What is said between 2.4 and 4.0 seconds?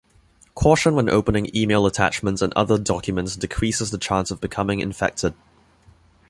and other documents decreases the